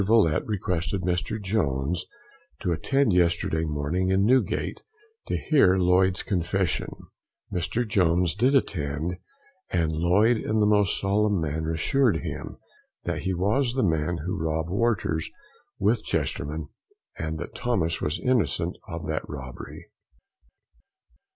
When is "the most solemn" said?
10.57-11.39